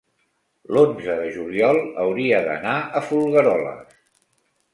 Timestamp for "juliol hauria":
1.35-2.41